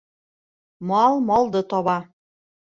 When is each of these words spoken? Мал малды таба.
Мал 0.91 1.19
малды 1.27 1.63
таба. 1.75 1.99